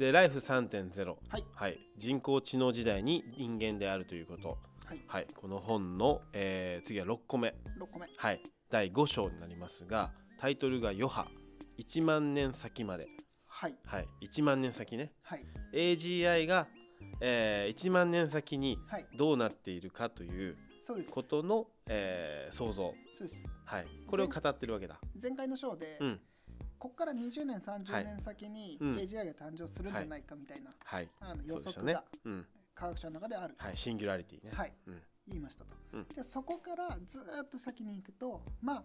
[0.00, 1.44] でライフ3.0、はい。
[1.54, 4.56] はい、人工知能時代に人間であるということ、
[4.86, 5.00] はい。
[5.06, 7.48] はい、この本の、えー次は6個目、
[7.78, 8.08] 6個目。
[8.16, 11.26] はい、第5章になりますがタイトルが「余波
[11.76, 13.08] 1万年先まで」
[13.46, 13.76] はい。
[13.84, 15.12] はい、1万年先ね。
[15.20, 15.44] はい。
[15.74, 16.66] AGI が、
[17.20, 19.06] えー1万年先にはい。
[19.18, 21.12] どうなっているかというそうです。
[21.12, 23.44] ことの、えー想像、そうです。
[23.66, 24.98] はい、これを語ってるわけだ。
[25.22, 26.20] 前回の章で、うん
[26.80, 28.04] ここから20年は30い。
[28.04, 28.92] 年先にうん。
[28.94, 32.02] AGI が誕生するんじゃないかみたいな、はい、あの予測が。
[32.24, 34.50] うん、科学者の中である、はい、シンギュラリティね。
[34.54, 34.72] はい。
[34.86, 36.06] うん、言いましたと、うん。
[36.12, 38.84] じゃあそこからずーっと先に行くとまあ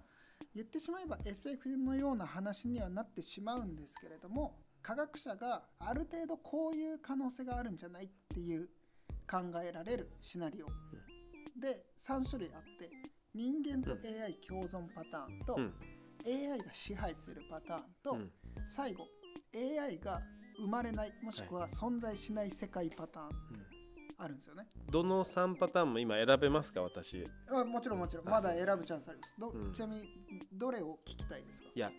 [0.54, 8.68] 言ってしまえば SF のような話にはなってしまうんですけれども科学者がある程度こういう可能性があるんじゃないっていう
[9.30, 10.68] 考えられるシナリオ、
[11.60, 12.92] で3種類あって
[13.34, 15.74] 人間とうん AI 共存パターンと、うん
[16.26, 18.32] AI が支配するパターンと、うん。
[18.68, 19.08] 最後
[19.54, 20.22] AI が
[20.58, 23.30] 生まれないもしくは存在しない世界パターン
[24.18, 27.16] あるんですよね、どの3パターンも今選べますか私。
[27.20, 28.28] いあもちろんもちろん。
[28.30, 29.36] あまだ選ぶチャンスあります。
[29.38, 29.74] ど、うん。
[29.74, 30.04] ちなみに
[30.54, 31.70] どれを聞きたいですか？
[31.76, 31.92] や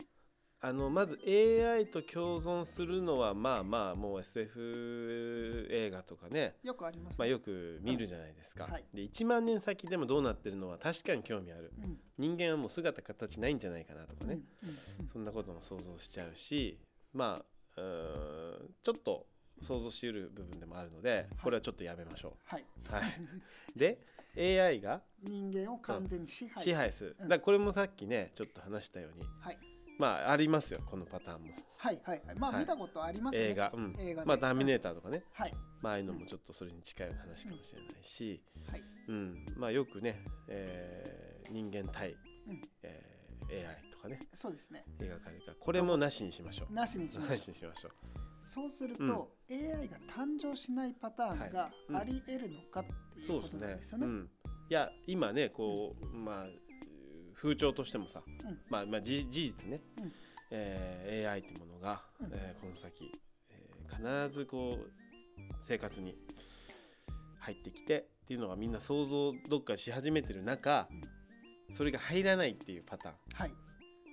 [0.60, 8.84] あのまず AI と共存するのはまあまあもう SF 映画とかね、よくあります、まあ、よく見るじゃないですか、はい。
[8.94, 11.72] で1万年先でもどうなってるのは確かに興味ある。
[11.78, 11.98] うん。
[12.18, 16.78] 人間はもう姿形ないんじゃないかなとかね、うんうんそんなことも想像しちゃうし
[17.12, 17.38] ま
[17.76, 19.26] あうちょっと
[19.62, 22.92] 想像しうる部分でもあるのでこれはちょっとやめましょはい、う。
[22.92, 23.98] はい、で
[24.36, 27.28] AI が人間を完全に支配支配する、うん。
[27.28, 29.58] だからこれもさっきねちょっと話したようにはい
[29.98, 31.48] まあありますよこのパターンも。
[31.78, 32.36] はいはいはい。
[32.38, 32.60] まあ、はい。
[32.60, 33.50] 見たことありますよね。
[33.50, 33.94] 映画、うん。
[33.98, 34.26] 映画で。
[34.28, 35.54] まあターミネーターとかね、はい。
[35.80, 38.82] まあああいうのもちょっとそれに近いような話かもしれないし、はい。
[39.08, 42.16] うん、まあよくね、えー人間対、
[42.48, 42.60] うん。
[42.82, 43.16] えー
[43.48, 44.18] AI とかね。
[44.34, 44.84] そうですね。
[44.98, 46.74] 描かれたこれもなしにしましょう。
[46.74, 47.38] なしにしまなしょう。
[47.38, 47.92] しにしましょう。
[48.42, 51.72] そうすると、AI が誕生しないパターンがはい。
[51.88, 51.96] うん。
[51.96, 53.66] あり得るのかっていことそううですね。
[53.68, 54.06] なんですよね。
[54.06, 54.30] うん、
[54.68, 56.46] いや今ねこう、まあ
[57.46, 58.58] 風潮としてもさ、うん。
[58.68, 60.12] まあまあ事事実ね、うん。
[60.50, 62.30] えー AI ってものが、うん。
[62.32, 63.10] えーこの先、
[63.50, 64.90] えー必ずこう
[65.62, 66.16] 生活に
[67.38, 70.88] 入ってきてっていうのがみんな想像どっかし始めてる中、
[71.74, 73.14] それが入らないっていうパターン。
[73.34, 73.52] はい。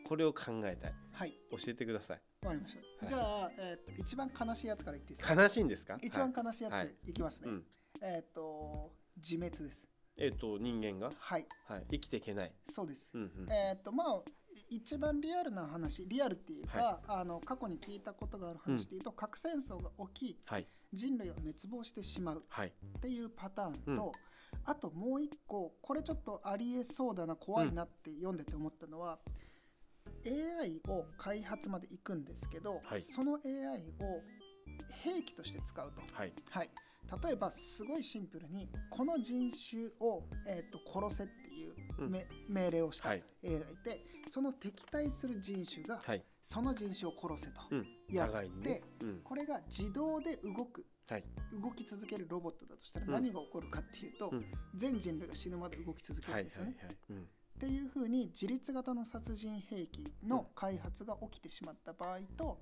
[0.07, 0.93] これを考えたい。
[1.13, 1.33] はい。
[1.51, 2.21] 教えてください。
[2.45, 2.79] わかりました。
[2.79, 3.07] はい。
[3.09, 5.41] じゃあ、えー、と一番悲しいやつから言っていいですか？
[5.41, 5.97] 悲しいんですか？
[6.01, 6.87] 一番はい悲しいやはい。
[7.03, 7.49] ついきますね。
[7.49, 7.63] うん。
[8.03, 9.87] えっ、と自滅です。
[10.17, 11.45] えっ、と人間が、はい。
[11.67, 13.11] はい、生きていけない、そうです。
[13.13, 14.21] うんうんえっ、とまあ
[14.69, 20.67] 一番リアルな話リアルっていうか、あの過去に聞いたことがある話でいうと、核戦争が起きはい。
[20.93, 22.67] 人類が滅亡してしまうはい。
[22.67, 24.11] っていうパターンと、
[24.65, 29.19] あともう一個これちょっとありえそうだな怖いなって読んでて思ったのは、
[30.25, 33.01] AI を開発まで行くんですけど、はい。
[33.01, 34.21] その AI を
[35.03, 36.01] 兵器として使うと。
[36.13, 36.33] はい。
[36.49, 36.69] はい、
[37.23, 42.11] 例えばすごいシンプルにこの人種を、えー、と殺せっていううん。
[42.11, 43.23] め、命令をしたはい。
[43.45, 46.23] AI がいてその敵対する人種がはい。
[46.41, 47.87] その人種を殺せと、うん。
[48.09, 51.23] やって互いにね、うん、これが自動で動くはい。
[51.61, 53.11] 動き続けるロボットだとしたらうん。
[53.13, 54.45] 何が起こるかっていうと、うん。
[54.75, 56.75] 全人類が死ぬまで動き続けはいるんですよね。
[56.77, 57.25] はいはい、うん、っ
[57.59, 62.59] ていうふうに自律型の殺人兵器の開発が起きてしまった場合と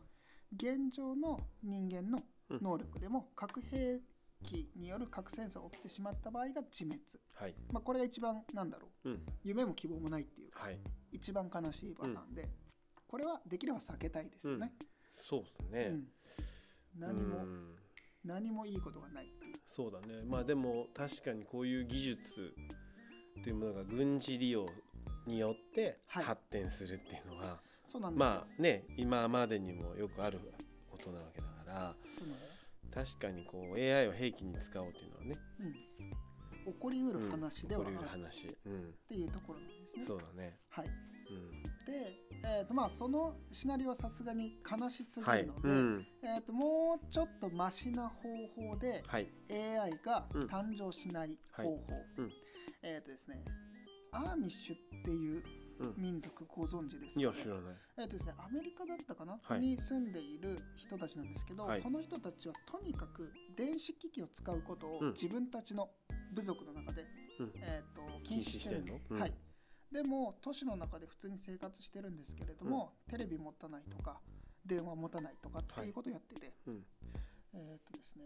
[0.56, 2.20] 現状の人間の
[2.50, 4.00] 能力でも核兵
[4.44, 7.00] 器による核戦争が起きてしまった場合が自滅、
[7.36, 7.56] はい。
[7.72, 9.10] まあ、これが一番なんだろう。
[9.10, 9.26] うん。
[9.44, 10.80] 夢も希望もないっていうかはい。
[11.12, 12.50] 一番悲しいパターンで、
[13.08, 14.74] これはできれば避けたいですよね。
[15.22, 16.08] そうですうね、ん。
[16.98, 17.76] 何もうん。
[18.24, 19.56] 何もいいことがないっていう。
[19.66, 20.24] そうだね。
[20.26, 22.54] まあでも確かにこういう技術
[23.44, 24.68] というものが軍事利用
[25.26, 26.24] によってはい。
[26.24, 28.26] 発展するっていうのは、そうなんですよ。
[28.30, 30.40] まあね今までにもよくある
[30.90, 31.96] ことなわけだから。
[32.18, 32.51] そうなんです
[32.94, 35.34] 確かにこう AI を兵器に使おうっていうのはね。
[36.66, 40.06] うん、起こりうる話ではあるうるっ話、うん、ていうところなんですね。
[40.06, 42.20] そうだね、はい、うん、で、
[42.60, 49.28] えーとまあ、そのシナリオはさすがに悲しすぎはい、るので、うん、えー、ともうちょっとマシな方法ではい。
[49.50, 51.78] AI がうん誕生しない方法、
[52.18, 52.32] うん。
[52.84, 53.44] えっ、とですね
[54.12, 55.61] アーミッシュっていううん
[55.98, 57.76] 民族ご存知ですか、いや知らない。
[57.98, 59.60] えーとですね、アメリカだったかな、はい。
[59.60, 61.82] に住んでいる人たちなんですけど、はい。
[61.82, 65.12] この人たちはとにかく電子機器を使うことをうん。
[65.12, 65.90] 自分たちの
[66.34, 67.06] 部族の中で、
[67.40, 67.52] うん。
[67.56, 69.00] えー、と禁止してるの？
[69.10, 69.20] うん。
[69.20, 69.34] はい、
[69.92, 74.20] でも都市の中で普通に生活してるんですけれども、テレビ持たないとか
[74.66, 76.86] 電話持たないとかっていうことをやってて、うん。
[77.54, 78.26] えっ、とですね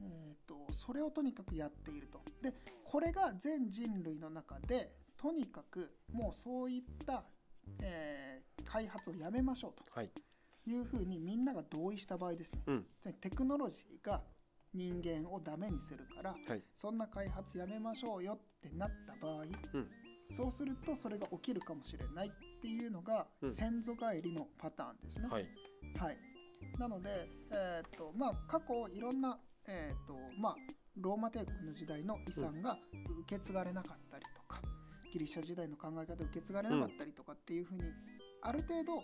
[0.00, 2.20] えー、とそれをとにかくやっていると。
[2.42, 2.52] で
[2.84, 7.24] これが全人類の中でとにかくもうそういった、
[7.82, 10.10] えー開発をやめましょうとはい。
[10.66, 12.86] いうふうにみんなが同意した場合ですね、うん。
[13.22, 14.22] テクノロジーが
[14.74, 16.62] 人間をダメにするから、はい。
[16.76, 19.88] そんな開発やめましょうよってなった場合、うん。
[20.26, 22.30] そうするとそれが起きるかもしれないっ
[22.60, 23.50] ていうのがうん。
[23.50, 25.28] 先祖返りのパターンですね。
[25.30, 25.46] はい。
[25.98, 26.18] はい、
[26.78, 30.56] なので、えーとまあ、過去いろんな、えーとまあ、
[30.98, 32.76] ローマ帝国の時代の遺産が
[33.22, 34.37] 受け継がれなかったりとか、
[35.12, 37.82] ギリシャ時代の考え方で受け継がれなかったりとかっていうふうに、
[38.42, 39.02] ある程度、うん。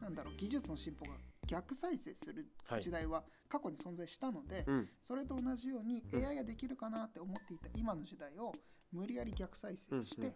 [0.00, 1.16] なんだろう技術の進歩が
[1.46, 4.88] 逆再生するはい時代は過去に存在したので、うん。
[5.00, 6.24] それと同じようにうん。
[6.24, 8.52] AI ができるかなって思っていた今の時代を
[8.92, 10.32] 無理やり逆再うん生して、っ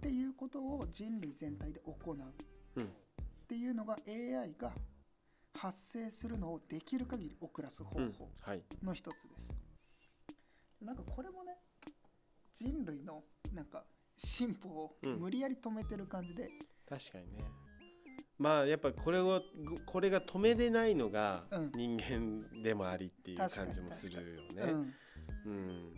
[0.00, 2.16] ていうことを人類全体で行う。
[2.76, 2.84] うん。
[2.84, 2.88] っ
[3.48, 4.72] ていうのが AI が
[5.56, 8.62] 発生するのをできる限り遅らす方法はい。
[8.82, 9.48] の一つです。
[10.80, 11.56] なんかこれもね
[12.54, 13.84] 人類のなんか
[14.18, 15.20] 進歩をうん。
[15.20, 16.50] 無理やり止めてる感じで、
[16.88, 17.44] 確かにね。
[18.38, 19.42] まあやっぱこれを
[19.84, 21.72] これが止めれないのがうん。
[21.74, 24.72] 人間でもありっていう感じもするようね。
[24.72, 24.94] ん、
[25.46, 25.94] うん。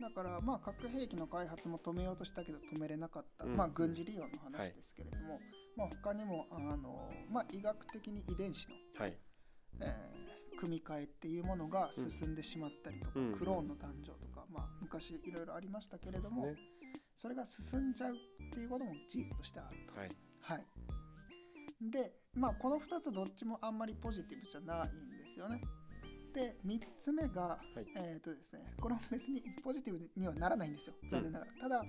[0.00, 3.56] だからまあ核兵器の開発も止めようとしたけど止めれなかった、うん。
[3.56, 5.40] まあ軍事利用の話ですけれども、
[5.76, 9.16] まあ他にもあの、まあ、医学的に遺伝子のはい。
[9.80, 10.20] えー
[10.60, 16.56] 組み換えっていうものが進んでしまったりとか、うんクローンの誕生とか、まあ、昔いろいろありましたけれども、ね
[17.20, 18.16] それが進んじゃうっ
[18.50, 20.00] ていうことも事実としてあると。
[20.00, 20.08] はい。
[20.40, 25.60] はい、で、まあ、この2つどっちもあんまりポジティブじゃないんですよね。
[26.32, 27.86] で3つ目が、はい。
[27.96, 30.94] えっ、とですねこれも別にポジティブにはならないんですよ。
[31.10, 31.52] 残念ながら。
[31.60, 31.84] ただ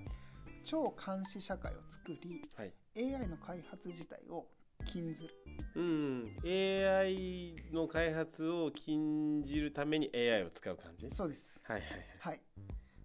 [0.64, 2.74] 超監視社会を作りはい。
[2.94, 4.44] AI の開発自体を
[4.84, 5.30] 禁ずる。
[5.76, 11.08] うん、AI の開発を禁じるために AI を使う感じ？
[11.10, 11.58] そうです。
[11.64, 11.90] はいはい。
[12.18, 12.40] はい、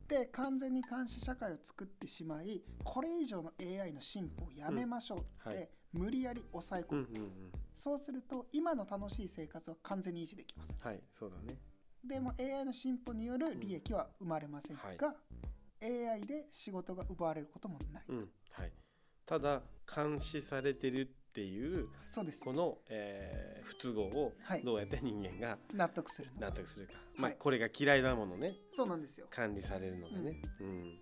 [0.08, 5.70] で完全に監視社会を作ってしまいこれ以上の AI の進歩をやめましょうって、うんはい。
[5.94, 7.52] 無理やり抑え込む、はいうんうんうん。
[7.74, 10.74] そうすると今の楽しい生活は完全に維持できます。
[10.80, 11.60] はいそうだね。
[12.04, 15.16] でも AI の進歩による利益は生まれませんが、
[15.82, 18.30] AI で仕事が奪われることもない、うん。
[18.52, 18.72] はい。
[19.26, 19.62] ただ
[19.94, 22.44] 監視されてるっていうそうです。
[22.44, 24.64] この、えー不都合をはい。
[24.64, 27.38] どうやって人間が納得するの納得するか、まあはい。
[27.38, 28.56] これが嫌いなものね。
[28.72, 29.28] そうなんですよ。
[29.30, 30.42] 管理されるのがね。
[30.62, 31.00] うん。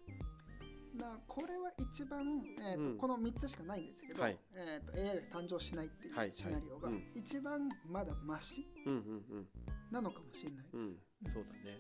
[0.98, 2.98] だからこれは一番、えーとうん。
[2.98, 4.38] この3つしかないんですけど、はい。
[4.56, 6.32] えー、と AI が誕生しないっていうはい。
[6.34, 9.02] シナリオが一番まだマシうんうんう
[9.40, 9.48] ん。
[9.92, 10.98] なのかもしれないです、うん、
[11.32, 11.80] そうだね。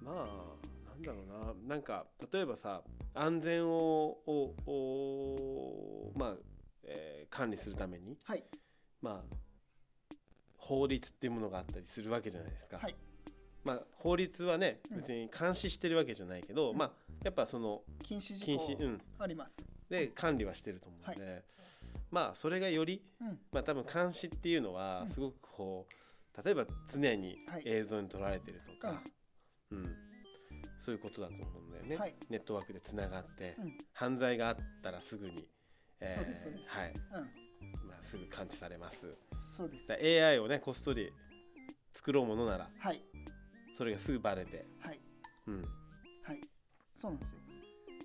[0.00, 6.45] まあ、なんだろうな、なんか、例えばさ、安全を、ををまあ、えー
[7.36, 8.44] 管理するために、はい。
[9.02, 9.36] まあ、
[10.56, 12.78] 法律っていうものがあったりするわけじゃないですか。
[12.78, 12.96] はい。
[13.62, 14.96] まあ、法律はね、うん。
[14.98, 16.78] 別に監視してるわけじゃないけど、うん。
[16.78, 16.92] まあ、
[17.24, 19.56] やっぱその、禁止事禁止、うん、項あります。
[19.90, 21.44] で管理はしてると思うので、
[22.10, 25.10] まあ、それがより、うん、まあ、多分監視っていうのはうん。
[25.10, 27.62] すごくこう例えば常にはい。
[27.66, 29.02] 映像に撮られてるとか、
[29.70, 29.96] ううん。
[30.78, 32.14] そういうことだと思うんだよね、はい。
[32.28, 33.78] ネットワークでつながって、うん。
[33.92, 35.48] 犯罪があったらすぐに、
[36.00, 36.70] えそうですそうです。
[36.70, 36.92] はい。
[36.92, 39.16] うん、まあ、すぐ感知されます。
[39.56, 39.88] そうです。
[39.88, 41.12] だ AI をねこっそり
[41.94, 43.02] 作ろうものならはい、
[43.76, 45.00] それがすぐバレて、はい、
[45.46, 45.62] うん、
[46.22, 46.40] はい、
[46.94, 47.40] そうなんですよ。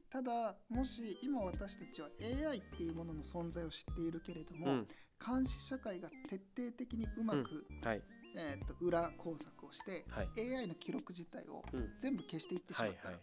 [0.09, 2.09] ただ、もし今私たちは
[2.49, 4.87] AI っていうものの存在を知っているけれども、うん。
[5.25, 8.01] 監視社会が徹底的にうまく、はい。
[8.35, 10.55] えー、と裏工作をして、はい。
[10.55, 11.89] AI の記録自体をうん。
[12.01, 13.17] 全部消していってしまったら、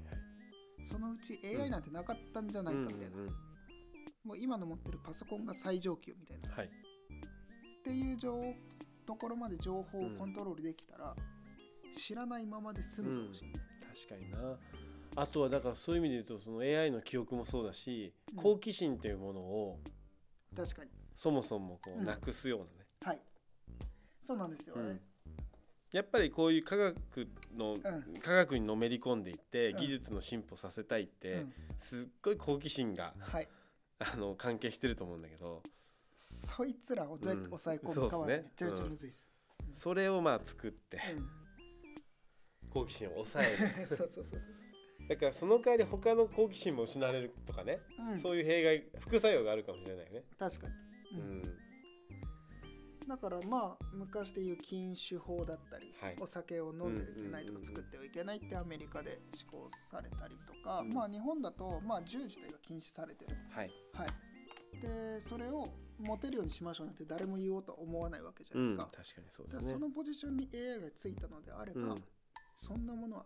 [0.83, 3.48] そのうち AI なんてなかったんじゃないかみたいな、うんうんうん
[4.29, 6.67] もう今の持ってるパソコンが最上級みたいな、はい。
[6.67, 6.71] っ
[7.83, 8.55] ていう情
[9.07, 11.17] ところまで情報をコントロールできたら、
[11.97, 13.61] 知らないままで済むかもしれない。
[14.07, 14.59] 確かにな。
[15.17, 18.43] あとはだからそういう意味で言うとその AI の記憶もそうだし、うん。
[18.43, 19.81] 好奇心というものを
[20.55, 20.91] 確かに。
[21.15, 22.05] そもそもこううん。
[22.05, 23.21] なくすようなね、はい。
[24.23, 24.77] そうなんですよ。
[24.77, 24.83] ね。
[24.83, 25.01] うん。
[25.91, 26.95] やっぱりこういう科学
[27.57, 27.81] の、ん。
[28.21, 29.81] 科学にのめり込んでいって、うん。
[29.81, 31.55] 技術の進歩させたいって、うん。
[31.79, 33.49] すっごい好奇心がはい。
[33.99, 35.63] あの関係してると思うんだけど。
[36.15, 39.29] そいつらをどうやって抑え込むかはめちゃめちゃむずいです。
[39.79, 42.71] それをまあ作ってうん。
[42.71, 43.87] 好奇心を抑える。
[43.87, 44.41] そうそうそうそう
[45.09, 48.07] だからその代わり他の好奇心も失われるとかね、そう。
[48.09, 48.21] うん。
[48.21, 50.25] そういう弊害副作用があるかもしれないよね。
[50.39, 50.75] 確かに。
[51.21, 51.58] ううんん
[53.09, 63.37] だからまあ昔でいう禁酒法だったり、はいお酒を飲んではいけないとうんうんうんうんか作ってはいけないってアメリカで施行されたりとか、うんまあ日本だとまあ銃自体が禁止されてる。
[63.51, 64.09] はい、はい。
[64.81, 65.67] でそれを
[65.99, 69.15] 持てるようにしましょうなんて誰も言おうとは思わないわけじゃうん、ないですか。
[69.15, 69.79] 確かにそうですねそ。
[69.79, 71.95] のポジションに AI がついたのであれば、うん
[72.61, 73.25] そんなものは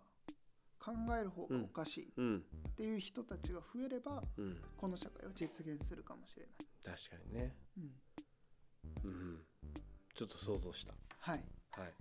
[0.78, 2.44] 考える方がおかしいっうん
[2.76, 6.52] ていう人たちが増えれば、うん、この社会は実現するかもしれない。
[6.98, 7.56] 確かにね。
[7.78, 7.92] うん
[9.04, 9.38] うん、
[10.26, 10.94] ちちょっと想像した。
[11.18, 11.44] はい。
[11.72, 11.92] はい。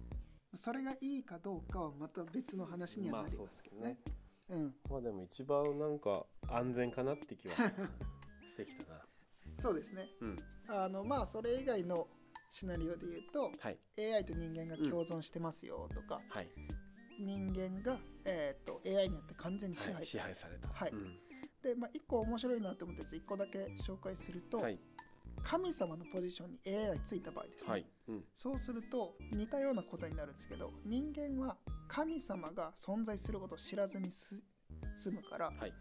[0.53, 4.15] それがいいかどうかはまた別の話にはなりそうますけどね,、です
[4.49, 4.75] うん。
[4.89, 9.01] まあでも一番なんか安全かなって気はしてきたな。
[9.59, 10.09] そうですね。
[10.19, 10.37] うん。
[10.67, 12.07] あのまあそれ以外の
[12.49, 13.79] シナリオで言うとはい。
[13.97, 16.49] AI と人間が共存してますよとか、はい、
[17.19, 20.67] 人間が、えー、と AI によって完全に支はい、支配され配された。
[20.67, 20.91] はい。
[20.91, 21.19] うん。
[21.63, 24.79] で、まあ、1個面白いなと思って1個だけ紹介すると、はい
[25.43, 27.86] 神様のポジションに AI がついた場合ですね、はい。
[28.07, 28.24] うん。
[28.33, 31.57] そうすると似たようなことになるんですけど人間は
[31.88, 34.41] 神様が存在することを知らずにす
[34.98, 35.74] 済むから、はい。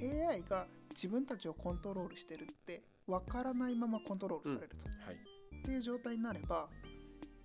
[0.00, 5.14] AI が自分たちをコントロールしてるって分からないままコントロールされると、はい。
[5.14, 6.68] っていう状態になれば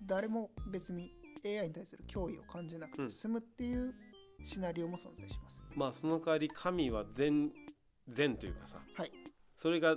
[0.04, 1.12] 誰も別に
[1.44, 3.94] AI に対する脅威を感じなくて済むっていう
[4.42, 5.60] シナリオも存在します。
[5.74, 7.52] まあその代わり神は善
[8.08, 9.12] 善というかさはい
[9.56, 9.96] それが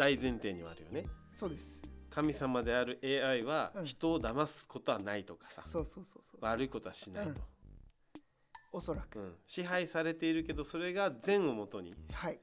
[0.00, 1.04] 大前提にはあるよね。
[1.34, 1.78] そうです。
[2.08, 3.84] 神様である AI はうん。
[3.84, 7.34] 人を騙すことはないとかさ、そうそうそうそう悪いことはしないと、
[8.72, 9.34] おそらく、うん。
[9.46, 12.40] 支配されているけどそれが善をもとにはい。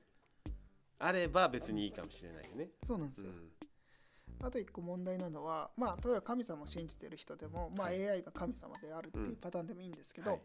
[1.00, 2.70] あれば別にいいかもしれないよね。
[2.84, 4.46] そうなんですよ、うん。
[4.46, 8.08] あと一個問題なのはまあ例えば神様を信じてる人でも、まあ、はい。
[8.08, 10.42] AI が神様であるっていうパターンでもいいんですけど、はい。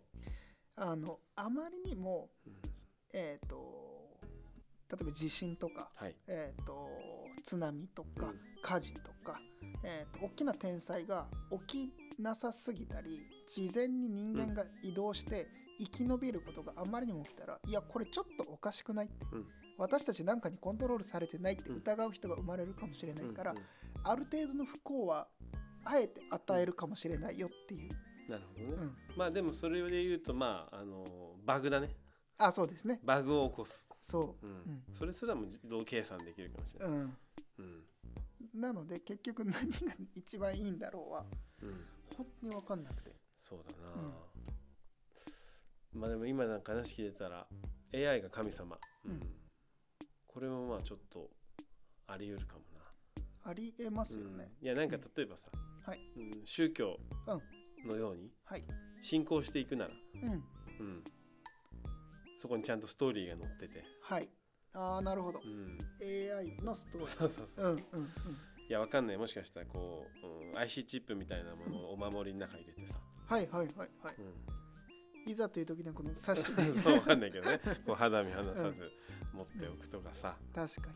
[0.76, 2.54] あのあまりにもうん。
[3.12, 3.91] えっ、と
[4.92, 6.14] 例えば地震とか、はい。
[6.28, 6.86] えー、と
[7.42, 8.40] 津波とか、うん。
[8.60, 9.40] 火事とか、
[9.82, 11.26] えー、と大きな天災が
[11.66, 15.48] 起きなさすぎたり事前に人間が移動して
[15.80, 19.46] 生き延びることがあまりにも起きたら、いやこれちょっとおかしくないって、うん。
[19.78, 23.64] 私たちなんかにコントロールされてないって疑う人が生まれるかもしれないから、うんうん。
[24.04, 25.26] ある程度の不幸は
[25.84, 28.96] あえて与えるかもしれないよっていう、なるほどね、うん。
[29.16, 31.04] まあでもそれで言うとまああの
[31.44, 31.96] バグだね
[32.38, 33.00] あそうですね。
[33.04, 34.46] バグを起こす、そう。
[34.46, 34.52] う、ん。
[34.88, 34.94] うん。
[34.94, 37.16] それすらも自動計算できるかもしれない、うん、
[37.58, 37.84] うん。
[38.60, 39.58] なので結局何が
[40.14, 41.24] 一番いいんだろうは
[41.62, 41.86] うん、
[42.16, 43.12] 本当に分かんなくて。
[43.36, 44.10] そうだな、
[45.92, 47.46] まあでも今なんか話聞いてたら
[47.94, 49.20] AI が神様、うん。
[50.26, 51.30] これもまあちょっと
[52.06, 54.66] あり得るかもな、ありえますよね、うん。
[54.66, 55.50] いやなんか例えばさ、
[55.84, 55.98] はい。
[56.16, 56.98] うん宗教
[57.86, 58.64] のようにはい。
[59.02, 60.30] 信仰していくなら、うん。
[60.30, 61.04] うん、
[62.42, 64.28] そこにちゃんとストーリーが載ってて、はい。
[64.74, 65.40] ああなるほど。
[65.44, 67.08] う、ん、AI のストーリー。
[67.08, 67.64] そうそうそう。
[67.66, 68.04] うんうんうん。
[68.04, 68.08] い
[68.68, 69.16] やわかんない。
[69.16, 74.16] もしかしたらこう、うん、IC チップみたいなものをお守りの中に入れてさ、はいはいはいはい。
[74.18, 77.60] うん、いざという時にはこの刺して そうわかんないけどね。
[77.86, 78.90] こう肌身離さず
[79.32, 80.88] 持っておくとかさ、確か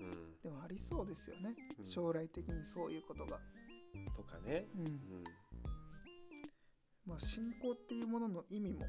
[0.00, 0.04] に。
[0.04, 1.86] うん、でもありそうですよね、うん。
[1.86, 3.38] 将来的にそういうことが。
[4.16, 4.86] とかね、うん。
[4.86, 5.24] うん、
[7.06, 8.84] まあ信仰っていうものの意味も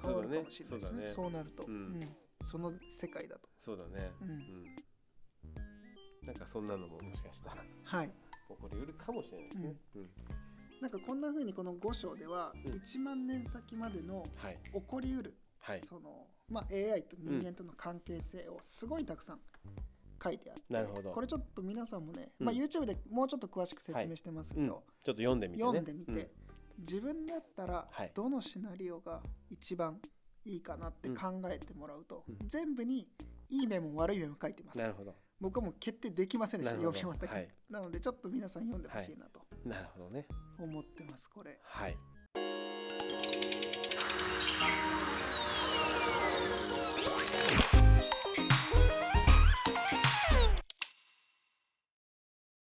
[0.00, 1.06] 変わるかもしれないですね。
[1.06, 1.74] そうそうなると、うん。
[1.74, 2.16] うん。
[2.44, 3.48] その世界だと。
[3.60, 4.30] そうだね、うん。
[4.30, 4.64] うん
[6.24, 8.08] なんかそんなのももしかしたらはい。
[8.08, 8.14] 起
[8.48, 10.02] こりうるかもしれないですね、うん。
[10.80, 12.72] なんかこんな風にこの5章ではうん。
[12.74, 14.58] 1万年先までのはい。
[14.72, 15.80] 起こりうるはい。
[15.84, 19.40] その、まあ、AI と人間との関係性をすごいたくさん
[20.22, 21.10] 書いてあって、なるほど。
[21.10, 22.46] これちょっと皆さんもね、うん。
[22.46, 25.66] まあ、YouTube でもうちょっと詳しく説明してますけうん、ちどょ、っと読んでみてね。
[25.66, 26.30] 読んでみて、
[26.82, 28.12] 自分だったらはい。
[28.14, 30.00] どのシナリオが一番
[30.44, 32.48] いいかなって考えてもらうと、うん。
[32.48, 33.08] 全部に
[33.48, 34.78] いい面も悪い面も書いてます。
[34.78, 35.14] なるほど。
[35.40, 37.48] 僕はもう決定できませんでした読み終わったけど、はい。
[37.68, 40.26] なのでちょっと皆さん読んでほしいなとなるほどね。
[40.58, 41.58] 思ってますこれ。
[41.62, 41.96] はい